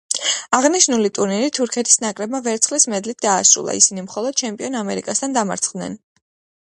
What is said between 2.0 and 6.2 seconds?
ნაკრებმა ვერცხლის მედლით დაასრულა; ისინი მხოლოდ ჩემპიონ ამერიკასთან დამარცხდნენ.